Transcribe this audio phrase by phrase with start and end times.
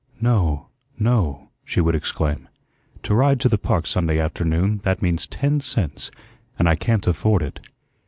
[0.19, 2.47] "No, no," she would exclaim.
[3.03, 6.09] "To ride to the park Sunday afternoon, that means ten cents,
[6.57, 7.59] and I can't afford it."